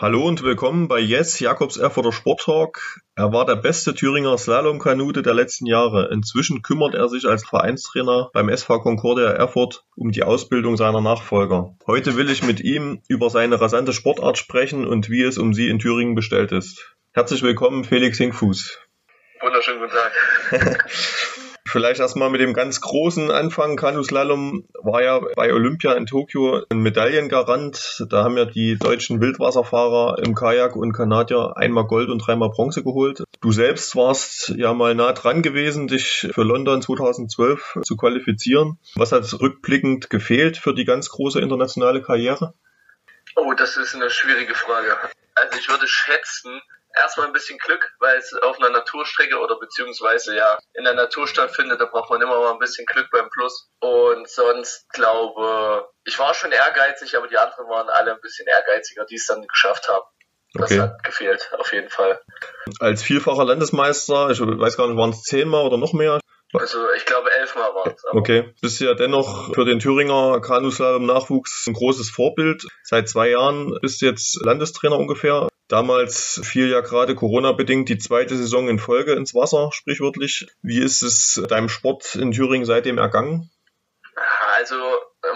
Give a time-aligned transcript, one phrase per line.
[0.00, 3.02] Hallo und willkommen bei Yes, Jakobs Erfurter Sporttalk.
[3.16, 6.08] Er war der beste Thüringer Slalomkanute der letzten Jahre.
[6.10, 11.74] Inzwischen kümmert er sich als Vereinstrainer beim SV Concordia Erfurt um die Ausbildung seiner Nachfolger.
[11.86, 15.68] Heute will ich mit ihm über seine rasante Sportart sprechen und wie es um sie
[15.68, 16.96] in Thüringen bestellt ist.
[17.12, 18.78] Herzlich willkommen, Felix Hinkfuß.
[19.42, 20.90] Wunderschönen guten Tag.
[21.70, 23.76] Vielleicht erstmal mit dem ganz großen Anfang.
[23.76, 28.04] Kanuslalom war ja bei Olympia in Tokio ein Medaillengarant.
[28.08, 32.82] Da haben ja die deutschen Wildwasserfahrer im Kajak und Kanadier einmal Gold und dreimal Bronze
[32.82, 33.22] geholt.
[33.40, 38.80] Du selbst warst ja mal nah dran gewesen, dich für London 2012 zu qualifizieren.
[38.96, 42.54] Was hat rückblickend gefehlt für die ganz große internationale Karriere?
[43.36, 44.96] Oh, das ist eine schwierige Frage.
[45.36, 46.60] Also ich würde schätzen,
[46.96, 51.26] erstmal ein bisschen Glück, weil es auf einer Naturstrecke oder beziehungsweise ja in der Natur
[51.26, 53.70] stattfindet, da braucht man immer mal ein bisschen Glück beim Plus.
[53.80, 59.04] Und sonst glaube ich war schon ehrgeizig, aber die anderen waren alle ein bisschen ehrgeiziger,
[59.04, 60.04] die es dann geschafft haben.
[60.54, 60.80] Das okay.
[60.80, 62.20] hat gefehlt, auf jeden Fall.
[62.80, 66.20] Als vielfacher Landesmeister, ich weiß gar nicht, waren es zehnmal oder noch mehr?
[66.52, 68.02] Also ich glaube elfmal waren es.
[68.10, 68.52] Okay.
[68.60, 72.64] Bist ja dennoch für den Thüringer Kanuslalom-Nachwuchs ein großes Vorbild.
[72.82, 75.48] Seit zwei Jahren bist du jetzt Landestrainer ungefähr.
[75.70, 80.48] Damals fiel ja gerade Corona-bedingt die zweite Saison in Folge ins Wasser, sprichwörtlich.
[80.62, 83.50] Wie ist es deinem Sport in Thüringen seitdem ergangen?
[84.56, 84.76] Also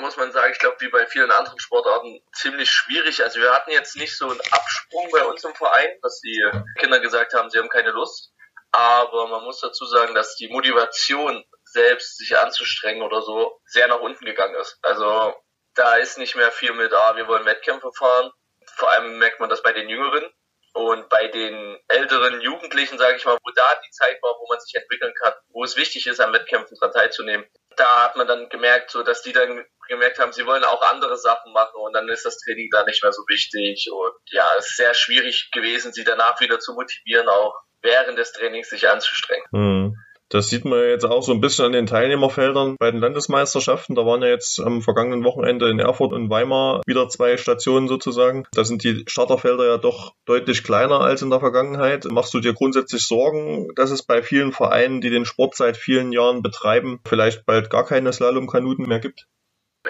[0.05, 3.23] muss man sagen, ich glaube, wie bei vielen anderen Sportarten ziemlich schwierig.
[3.23, 6.43] Also wir hatten jetzt nicht so einen Absprung bei uns im Verein, dass die
[6.79, 8.33] Kinder gesagt haben, sie haben keine Lust.
[8.71, 14.01] Aber man muss dazu sagen, dass die Motivation selbst sich anzustrengen oder so sehr nach
[14.01, 14.79] unten gegangen ist.
[14.83, 15.35] Also
[15.75, 18.31] da ist nicht mehr viel mit, ah, wir wollen Wettkämpfe fahren,
[18.77, 20.25] vor allem merkt man das bei den Jüngeren
[20.75, 24.59] und bei den älteren Jugendlichen, sage ich mal, wo da die Zeit war, wo man
[24.61, 27.47] sich entwickeln kann, wo es wichtig ist, an Wettkämpfen daran teilzunehmen.
[27.77, 31.17] Da hat man dann gemerkt, so dass die dann gemerkt haben, sie wollen auch andere
[31.17, 34.71] Sachen machen und dann ist das Training da nicht mehr so wichtig und ja, es
[34.71, 39.47] ist sehr schwierig gewesen, sie danach wieder zu motivieren, auch während des Trainings sich anzustrengen.
[39.53, 39.97] Mhm.
[40.31, 43.95] Das sieht man jetzt auch so ein bisschen an den Teilnehmerfeldern bei den Landesmeisterschaften.
[43.95, 48.47] Da waren ja jetzt am vergangenen Wochenende in Erfurt und Weimar wieder zwei Stationen sozusagen.
[48.53, 52.07] Da sind die Starterfelder ja doch deutlich kleiner als in der Vergangenheit.
[52.07, 56.13] Machst du dir grundsätzlich Sorgen, dass es bei vielen Vereinen, die den Sport seit vielen
[56.13, 59.27] Jahren betreiben, vielleicht bald gar keine Slalomkanuten mehr gibt?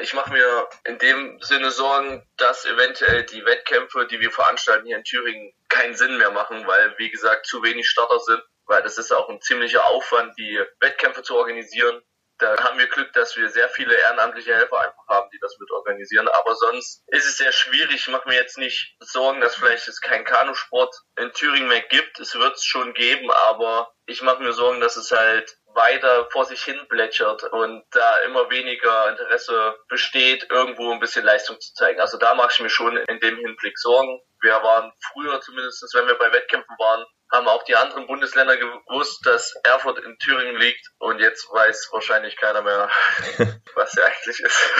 [0.00, 4.97] Ich mache mir in dem Sinne Sorgen, dass eventuell die Wettkämpfe, die wir veranstalten hier
[4.97, 8.98] in Thüringen, keinen Sinn mehr machen, weil, wie gesagt, zu wenig Starter sind weil das
[8.98, 12.02] ist auch ein ziemlicher Aufwand, die Wettkämpfe zu organisieren.
[12.38, 15.70] Da haben wir Glück, dass wir sehr viele ehrenamtliche Helfer einfach haben, die das mit
[15.70, 16.26] organisieren.
[16.26, 17.94] Aber sonst ist es sehr schwierig.
[17.94, 22.19] Ich mache mir jetzt nicht Sorgen, dass vielleicht es keinen Kanusport in Thüringen mehr gibt.
[22.19, 26.44] Es wird es schon geben, aber ich mache mir Sorgen, dass es halt weiter vor
[26.44, 32.00] sich hin plätschert und da immer weniger Interesse besteht, irgendwo ein bisschen Leistung zu zeigen.
[32.00, 34.20] Also da mache ich mir schon in dem Hinblick Sorgen.
[34.41, 39.27] Wir waren früher zumindest, wenn wir bei Wettkämpfen waren, haben auch die anderen Bundesländer gewusst,
[39.27, 42.89] dass Erfurt in Thüringen liegt und jetzt weiß wahrscheinlich keiner mehr,
[43.75, 44.71] was er eigentlich ist.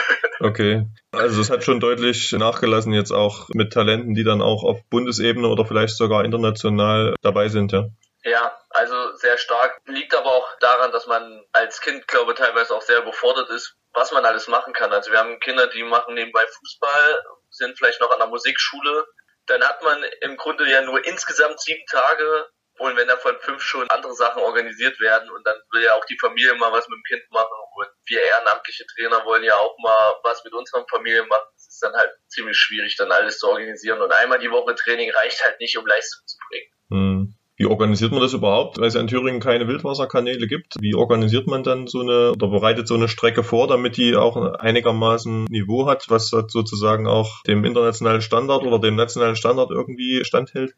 [0.41, 0.87] okay.
[1.13, 5.49] Also es hat schon deutlich nachgelassen jetzt auch mit Talenten, die dann auch auf Bundesebene
[5.49, 7.89] oder vielleicht sogar international dabei sind, ja.
[8.25, 9.79] Ja, also sehr stark.
[9.85, 13.77] Liegt aber auch daran, dass man als Kind, glaube ich, teilweise auch sehr überfordert ist,
[13.93, 14.93] was man alles machen kann.
[14.93, 19.07] Also wir haben Kinder, die machen nebenbei Fußball, sind vielleicht noch an der Musikschule,
[19.47, 23.89] dann hat man im Grunde ja nur insgesamt sieben Tage und wenn davon fünf schon
[23.91, 27.05] andere Sachen organisiert werden und dann will ja auch die Familie mal was mit dem
[27.05, 31.47] Kind machen und wir ehrenamtliche Trainer wollen ja auch mal was mit unseren Familien machen.
[31.55, 35.13] Das ist dann halt ziemlich schwierig, dann alles zu organisieren und einmal die Woche Training
[35.13, 36.71] reicht halt nicht, um Leistung zu bringen.
[36.91, 37.34] Hm.
[37.57, 38.79] Wie organisiert man das überhaupt?
[38.79, 40.75] Weil es ja in Thüringen keine Wildwasserkanäle gibt.
[40.81, 44.37] Wie organisiert man dann so eine oder bereitet so eine Strecke vor, damit die auch
[44.37, 50.75] einigermaßen Niveau hat, was sozusagen auch dem internationalen Standard oder dem nationalen Standard irgendwie standhält?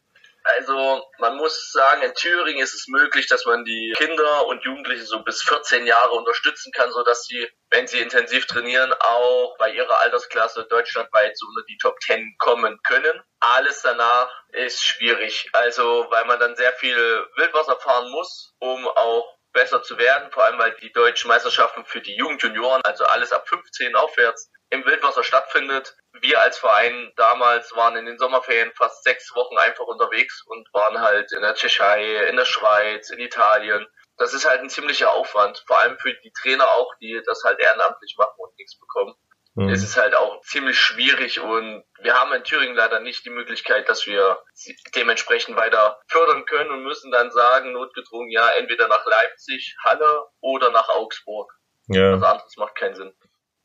[0.55, 5.05] Also man muss sagen, in Thüringen ist es möglich, dass man die Kinder und Jugendliche
[5.05, 9.71] so bis 14 Jahre unterstützen kann, so dass sie, wenn sie intensiv trainieren, auch bei
[9.71, 13.21] ihrer Altersklasse deutschlandweit so unter die Top 10 kommen können.
[13.39, 16.97] Alles danach ist schwierig, also weil man dann sehr viel
[17.35, 22.01] Wildwasser fahren muss, um auch besser zu werden, vor allem weil die deutschen Meisterschaften für
[22.01, 25.95] die Jugendjunioren, also alles ab 15 aufwärts, im Wildwasser stattfindet.
[26.21, 31.01] Wir als Verein damals waren in den Sommerferien fast sechs Wochen einfach unterwegs und waren
[31.01, 33.87] halt in der Tschechei, in der Schweiz, in Italien.
[34.17, 37.59] das ist halt ein ziemlicher Aufwand, vor allem für die Trainer auch, die das halt
[37.59, 39.13] ehrenamtlich machen und nichts bekommen.
[39.57, 39.69] Mhm.
[39.69, 43.89] Es ist halt auch ziemlich schwierig und wir haben in Thüringen leider nicht die Möglichkeit,
[43.89, 49.03] dass wir sie dementsprechend weiter fördern können und müssen dann sagen, notgedrungen, ja, entweder nach
[49.03, 51.51] Leipzig, Halle oder nach Augsburg.
[51.87, 52.13] Ja.
[52.13, 53.13] Was anderes macht keinen Sinn.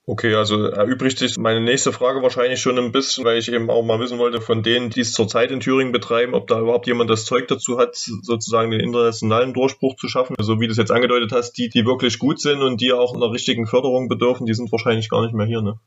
[0.05, 3.85] Okay, also erübrigt sich meine nächste Frage wahrscheinlich schon ein bisschen, weil ich eben auch
[3.85, 7.09] mal wissen wollte von denen, die es zurzeit in Thüringen betreiben, ob da überhaupt jemand
[7.09, 10.35] das Zeug dazu hat, sozusagen den internationalen Durchbruch zu schaffen.
[10.39, 12.93] So also, wie du es jetzt angedeutet hast, die, die wirklich gut sind und die
[12.93, 15.79] auch einer richtigen Förderung bedürfen, die sind wahrscheinlich gar nicht mehr hier, ne?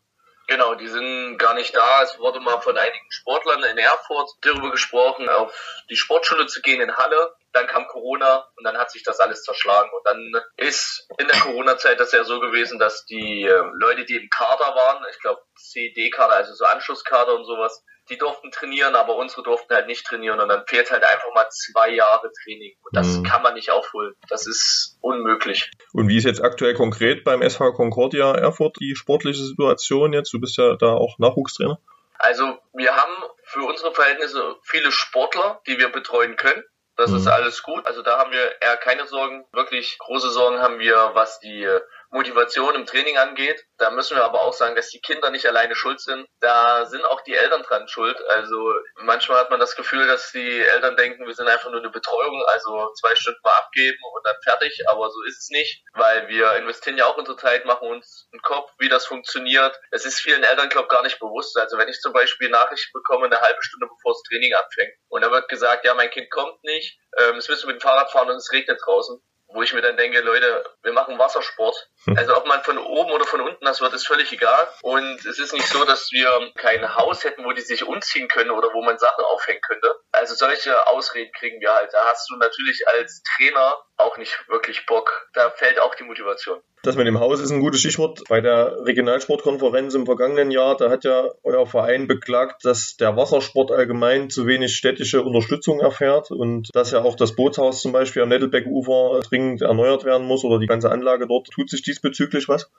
[0.47, 2.03] Genau, die sind gar nicht da.
[2.03, 5.51] Es wurde mal von einigen Sportlern in Erfurt darüber gesprochen, auf
[5.89, 7.33] die Sportschule zu gehen in Halle.
[7.55, 9.89] Dann kam Corona und dann hat sich das alles zerschlagen.
[9.95, 14.17] Und dann ist in der Corona-Zeit das ja so gewesen, dass die äh, Leute, die
[14.17, 19.15] im Kader waren, ich glaube CD-Kader, also so Anschlusskader und sowas, die durften trainieren, aber
[19.15, 22.95] unsere durften halt nicht trainieren und dann fehlt halt einfach mal zwei Jahre Training und
[22.95, 23.23] das mhm.
[23.23, 24.13] kann man nicht aufholen.
[24.29, 25.71] Das ist unmöglich.
[25.93, 30.33] Und wie ist jetzt aktuell konkret beim SV Concordia Erfurt die sportliche Situation jetzt?
[30.33, 31.79] Du bist ja da auch Nachwuchstrainer.
[32.17, 33.13] Also wir haben
[33.43, 36.63] für unsere Verhältnisse viele Sportler, die wir betreuen können.
[36.95, 37.17] Das mhm.
[37.17, 37.85] ist alles gut.
[37.85, 39.45] Also da haben wir eher keine Sorgen.
[39.51, 41.67] Wirklich große Sorgen haben wir, was die
[42.15, 43.65] Motivation im Training angeht.
[43.77, 46.25] Da müssen wir aber auch sagen, dass die Kinder nicht alleine schuld sind.
[46.39, 48.17] Da sind auch die Eltern dran schuld.
[48.29, 51.89] Also manchmal hat man das Gefühl, dass die Eltern denken, wir sind einfach nur eine
[51.89, 54.81] Betreuung, also zwei Stunden mal abgeben und dann fertig.
[54.87, 58.41] Aber so ist es nicht, weil wir investieren ja auch unsere Zeit, machen uns einen
[58.41, 59.77] Kopf, wie das funktioniert.
[59.91, 61.57] Es ist vielen Eltern, glaube ich, gar nicht bewusst.
[61.57, 65.21] Also wenn ich zum Beispiel Nachrichten bekomme, eine halbe Stunde bevor das Training anfängt und
[65.21, 68.29] da wird gesagt, ja, mein Kind kommt nicht, ähm, es müssen mit dem Fahrrad fahren
[68.29, 69.21] und es regnet draußen
[69.55, 71.75] wo ich mir dann denke, Leute, wir machen Wassersport.
[72.03, 72.17] Hm.
[72.17, 74.67] Also ob man von oben oder von unten das wird, ist völlig egal.
[74.81, 78.51] Und es ist nicht so, dass wir kein Haus hätten, wo die sich umziehen können
[78.51, 79.95] oder wo man Sachen aufhängen könnte.
[80.11, 81.93] Also solche Ausreden kriegen wir halt.
[81.93, 85.29] Da hast du natürlich als Trainer auch nicht wirklich Bock.
[85.33, 86.59] Da fällt auch die Motivation.
[86.83, 88.21] Das mit dem Haus ist ein gutes Stichwort.
[88.29, 93.71] Bei der Regionalsportkonferenz im vergangenen Jahr, da hat ja euer Verein beklagt, dass der Wassersport
[93.71, 98.29] allgemein zu wenig städtische Unterstützung erfährt und dass ja auch das Bootshaus zum Beispiel am
[98.29, 101.47] Nettelbeckufer dringend erneuert werden muss oder die ganze Anlage dort.
[101.47, 102.69] Tut sich diesbezüglich was?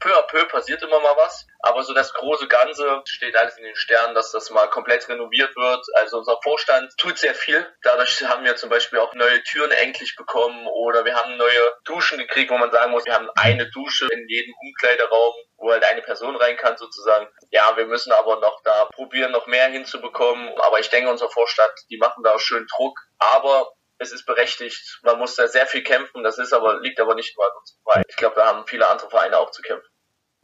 [0.00, 3.64] Peu à peu passiert immer mal was, aber so das große Ganze steht alles in
[3.64, 5.84] den Sternen, dass das mal komplett renoviert wird.
[5.94, 7.66] Also unser Vorstand tut sehr viel.
[7.82, 12.18] Dadurch haben wir zum Beispiel auch neue Türen endlich bekommen oder wir haben neue Duschen
[12.18, 16.02] gekriegt, wo man sagen muss, wir haben eine Dusche in jedem Umkleideraum, wo halt eine
[16.02, 17.28] Person rein kann sozusagen.
[17.50, 20.52] Ja, wir müssen aber noch da probieren, noch mehr hinzubekommen.
[20.58, 22.98] Aber ich denke, unser Vorstand, die machen da schön Druck.
[23.18, 25.00] Aber es ist berechtigt.
[25.02, 26.22] Man muss da sehr viel kämpfen.
[26.22, 28.04] Das ist aber, liegt aber nicht nur an uns Verein.
[28.08, 29.88] Ich glaube, da haben viele andere Vereine auch zu kämpfen.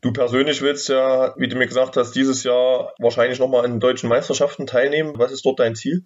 [0.00, 4.10] Du persönlich willst ja, wie du mir gesagt hast, dieses Jahr wahrscheinlich nochmal an deutschen
[4.10, 5.18] Meisterschaften teilnehmen.
[5.18, 6.04] Was ist dort dein Ziel?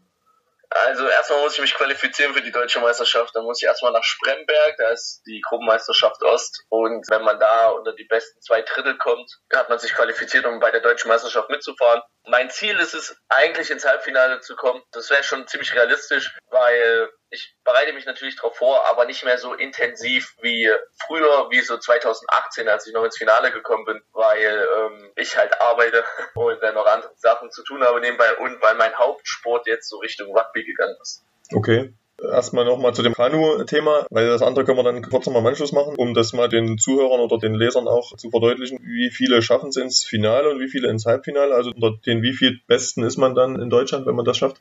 [0.71, 3.35] Also erstmal muss ich mich qualifizieren für die deutsche Meisterschaft.
[3.35, 6.65] Dann muss ich erstmal nach Spremberg, da ist die Gruppenmeisterschaft Ost.
[6.69, 10.61] Und wenn man da unter die besten zwei Drittel kommt, hat man sich qualifiziert, um
[10.61, 12.03] bei der deutschen Meisterschaft mitzufahren.
[12.27, 14.83] Mein Ziel ist es, eigentlich ins Halbfinale zu kommen.
[14.93, 19.38] Das wäre schon ziemlich realistisch, weil ich bereite mich natürlich darauf vor, aber nicht mehr
[19.38, 20.69] so intensiv wie
[21.06, 25.60] früher, wie so 2018, als ich noch ins Finale gekommen bin, weil ähm, ich halt
[25.60, 26.04] arbeite
[26.34, 29.98] und dann noch andere Sachen zu tun habe nebenbei und weil mein Hauptsport jetzt so
[29.98, 31.25] Richtung Rugby gegangen ist.
[31.52, 31.92] Okay.
[32.20, 35.70] Erstmal nochmal zu dem Kanu-Thema, weil das andere können wir dann kurz nochmal im Anschluss
[35.70, 39.68] machen, um das mal den Zuhörern oder den Lesern auch zu verdeutlichen, wie viele schaffen
[39.68, 43.18] es ins Finale und wie viele ins Halbfinale, also unter den wie viel Besten ist
[43.18, 44.61] man dann in Deutschland, wenn man das schafft?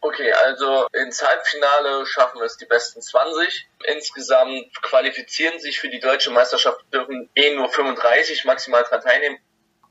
[0.00, 3.68] Okay, also ins Halbfinale schaffen es die besten 20.
[3.84, 9.38] Insgesamt qualifizieren sich für die deutsche Meisterschaft dürfen eh nur 35 maximal daran teilnehmen.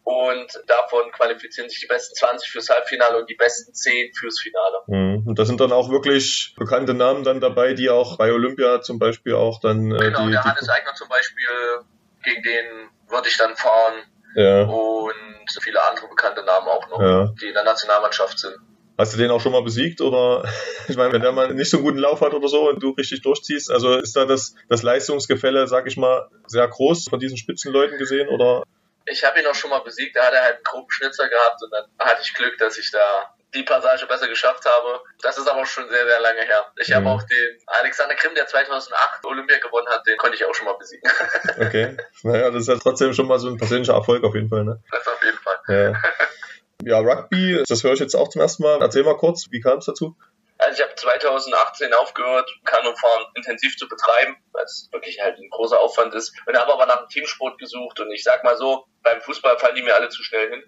[0.03, 4.77] Und davon qualifizieren sich die besten 20 fürs Halbfinale und die besten 10 fürs Finale.
[4.87, 5.27] Mhm.
[5.27, 8.99] Und da sind dann auch wirklich bekannte Namen dann dabei, die auch bei Olympia zum
[8.99, 9.91] Beispiel auch dann.
[9.91, 11.49] Äh, genau, die, der Hannes Eigner zum Beispiel,
[12.23, 13.95] gegen den würde ich dann fahren.
[14.35, 14.61] Ja.
[14.63, 15.13] Und
[15.61, 17.33] viele andere bekannte Namen auch noch, ja.
[17.41, 18.55] die in der Nationalmannschaft sind.
[18.97, 20.43] Hast du den auch schon mal besiegt oder
[20.87, 22.91] ich meine, wenn der mal nicht so einen guten Lauf hat oder so und du
[22.91, 27.37] richtig durchziehst, also ist da das, das Leistungsgefälle, sag ich mal, sehr groß von diesen
[27.37, 28.63] Spitzenleuten gesehen oder?
[29.05, 31.63] Ich habe ihn auch schon mal besiegt, da hat er halt einen groben Schnitzer gehabt
[31.63, 35.01] und dann hatte ich Glück, dass ich da die Passage besser geschafft habe.
[35.21, 36.65] Das ist aber schon sehr, sehr lange her.
[36.77, 36.95] Ich mhm.
[36.95, 40.65] habe auch den Alexander Grimm, der 2008 Olympia gewonnen hat, den konnte ich auch schon
[40.65, 41.09] mal besiegen.
[41.59, 41.97] Okay.
[42.23, 44.81] Naja, das ist ja trotzdem schon mal so ein persönlicher Erfolg auf jeden Fall, ne?
[44.91, 45.57] Das auf jeden Fall.
[45.67, 45.93] Ja.
[46.87, 48.81] Ja, Rugby, das höre ich jetzt auch zum ersten Mal.
[48.81, 50.15] Erzähl mal kurz, wie kam es dazu?
[50.57, 55.79] Also ich habe 2018 aufgehört, Kanufahren intensiv zu betreiben, weil es wirklich halt ein großer
[55.79, 56.33] Aufwand ist.
[56.45, 59.75] Und habe aber nach einem Teamsport gesucht und ich sag mal so, beim Fußball fallen
[59.75, 60.63] die mir alle zu schnell hin.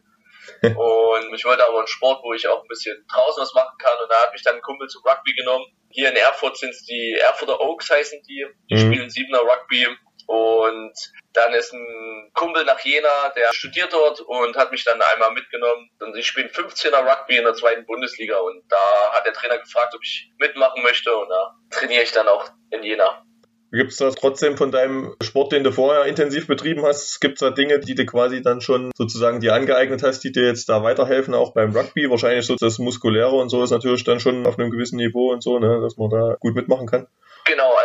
[0.77, 3.97] und ich wollte aber einen Sport, wo ich auch ein bisschen draußen was machen kann.
[4.03, 5.65] Und da hat mich dann ein Kumpel zum Rugby genommen.
[5.89, 8.45] Hier in Erfurt sind es die Erfurter Oaks heißen die.
[8.69, 8.79] Die mhm.
[8.79, 9.87] spielen Siebener Rugby.
[10.29, 10.93] Und
[11.33, 15.89] dann ist ein Kumpel nach Jena, der studiert dort und hat mich dann einmal mitgenommen.
[15.99, 18.37] Und ich spiele 15er Rugby in der zweiten Bundesliga.
[18.37, 21.17] Und da hat der Trainer gefragt, ob ich mitmachen möchte.
[21.17, 23.25] Und da trainiere ich dann auch in Jena.
[23.71, 27.39] Gibt es da trotzdem von deinem Sport, den du vorher intensiv betrieben hast, gibt es
[27.39, 30.83] da Dinge, die du quasi dann schon sozusagen dir angeeignet hast, die dir jetzt da
[30.83, 32.07] weiterhelfen, auch beim Rugby?
[32.09, 35.41] Wahrscheinlich so das Muskuläre und so ist natürlich dann schon auf einem gewissen Niveau und
[35.41, 37.07] so, ne, dass man da gut mitmachen kann.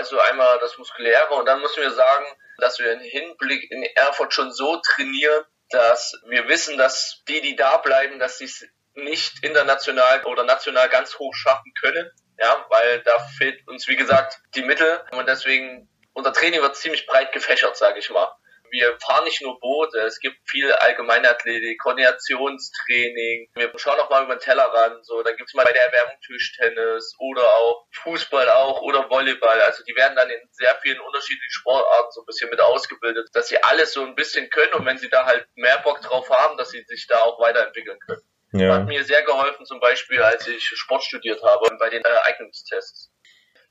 [0.05, 2.27] Also einmal das Muskuläre und dann müssen wir sagen,
[2.59, 7.57] dass wir im Hinblick in Erfurt schon so trainieren, dass wir wissen, dass die, die
[7.57, 13.01] da bleiben, dass sie es nicht international oder national ganz hoch schaffen können ja, weil
[13.03, 17.77] da fehlt uns, wie gesagt, die Mittel und deswegen, unser Training wird ziemlich breit gefächert,
[17.77, 18.29] sage ich mal.
[18.75, 23.49] Wir fahren nicht nur Boote, es gibt viel Allgemeinathletik, Koordinationstraining.
[23.55, 27.15] Wir schauen auch mal über den Tellerrand, so, dann gibt's mal bei der Erwärmung Tischtennis
[27.21, 29.61] oder auch Fußball auch oder Volleyball.
[29.61, 33.47] Also die werden dann in sehr vielen unterschiedlichen Sportarten so ein bisschen mit ausgebildet, dass
[33.47, 36.57] sie alles so ein bisschen können und wenn sie da halt mehr Bock drauf haben,
[36.57, 38.23] dass sie sich da auch weiterentwickeln können.
[38.55, 38.75] Ja.
[38.75, 43.14] Hat mir sehr geholfen, zum Beispiel, als ich Sport studiert habe bei den äh, Eignungstests.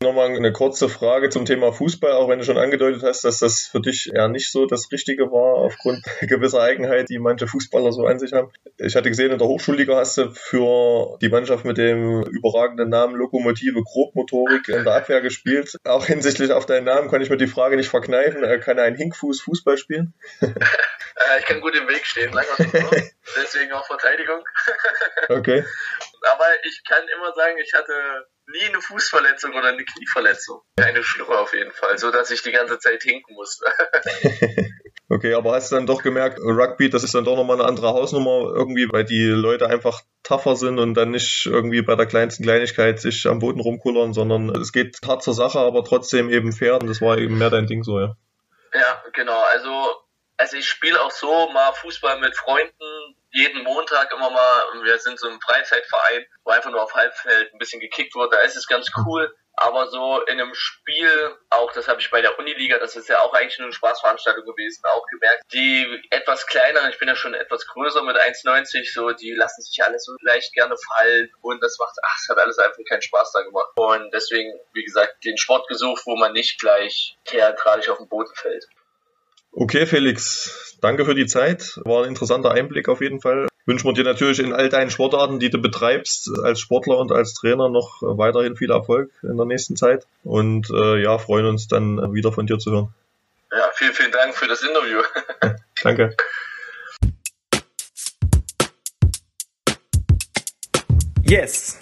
[0.03, 3.61] Nochmal eine kurze Frage zum Thema Fußball, auch wenn du schon angedeutet hast, dass das
[3.61, 8.05] für dich eher nicht so das Richtige war, aufgrund gewisser Eigenheit, die manche Fußballer so
[8.05, 8.51] an sich haben.
[8.77, 13.15] Ich hatte gesehen, in der Hochschulliga hast du für die Mannschaft mit dem überragenden Namen
[13.15, 15.77] Lokomotive Grobmotorik in der Abwehr gespielt.
[15.85, 18.41] Auch hinsichtlich auf deinen Namen kann ich mir die Frage nicht verkneifen.
[18.59, 20.13] Kann er ein Hinkfuß Fußball spielen?
[21.15, 22.57] Äh, ich kann gut im Weg stehen, langer
[23.37, 24.43] Deswegen auch Verteidigung.
[25.29, 25.63] okay.
[26.31, 27.93] Aber ich kann immer sagen, ich hatte
[28.47, 30.61] nie eine Fußverletzung oder eine Knieverletzung.
[30.77, 33.65] Keine schlimme auf jeden Fall, so dass ich die ganze Zeit hinken musste.
[35.09, 37.89] okay, aber hast du dann doch gemerkt, Rugby, das ist dann doch nochmal eine andere
[37.89, 42.43] Hausnummer irgendwie, weil die Leute einfach tougher sind und dann nicht irgendwie bei der kleinsten
[42.43, 46.79] Kleinigkeit sich am Boden rumkullern, sondern es geht hart zur Sache, aber trotzdem eben fair
[46.79, 48.15] und das war eben mehr dein Ding so, ja.
[48.73, 49.39] Ja, genau.
[49.53, 50.03] Also
[50.37, 52.73] also ich spiele auch so mal Fußball mit Freunden,
[53.33, 57.57] jeden Montag immer mal, wir sind so ein Freizeitverein, wo einfach nur auf Halbfeld ein
[57.57, 59.33] bisschen gekickt wird, da ist es ganz cool.
[59.55, 63.21] Aber so in einem Spiel, auch das habe ich bei der Uniliga, das ist ja
[63.21, 67.35] auch eigentlich nur eine Spaßveranstaltung gewesen, auch gemerkt, die etwas kleineren, ich bin ja schon
[67.35, 71.77] etwas größer mit 1,90, so, die lassen sich alles so leicht gerne fallen und das
[71.79, 73.67] macht, ach, es hat alles einfach keinen Spaß da gemacht.
[73.75, 78.33] Und deswegen, wie gesagt, den Sport gesucht, wo man nicht gleich theatralisch auf den Boden
[78.33, 78.65] fällt.
[79.55, 81.79] Okay, Felix, danke für die Zeit.
[81.85, 83.47] War ein interessanter Einblick auf jeden Fall.
[83.67, 87.35] Wünschen wir dir natürlich in all deinen Sportarten, die du betreibst, als Sportler und als
[87.35, 90.07] Trainer noch weiterhin viel Erfolg in der nächsten Zeit.
[90.23, 92.93] Und äh, ja, freuen uns dann wieder von dir zu hören.
[93.51, 95.03] Ja, vielen, vielen Dank für das Interview.
[95.83, 96.15] danke.
[101.21, 101.77] Yes!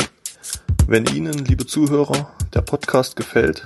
[0.87, 3.65] Wenn Ihnen, liebe Zuhörer, der Podcast gefällt,